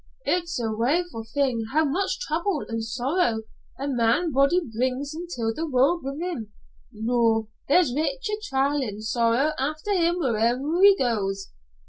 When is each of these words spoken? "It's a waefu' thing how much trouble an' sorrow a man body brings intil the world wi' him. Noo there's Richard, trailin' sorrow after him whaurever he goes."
"It's 0.25 0.59
a 0.59 0.63
waefu' 0.71 1.31
thing 1.31 1.65
how 1.73 1.85
much 1.85 2.19
trouble 2.21 2.65
an' 2.67 2.81
sorrow 2.81 3.43
a 3.79 3.87
man 3.87 4.31
body 4.31 4.59
brings 4.59 5.13
intil 5.13 5.53
the 5.53 5.67
world 5.67 6.01
wi' 6.03 6.17
him. 6.27 6.51
Noo 6.91 7.49
there's 7.67 7.93
Richard, 7.93 8.41
trailin' 8.49 9.01
sorrow 9.03 9.53
after 9.59 9.93
him 9.93 10.15
whaurever 10.15 10.81
he 10.81 10.95
goes." 10.97 11.51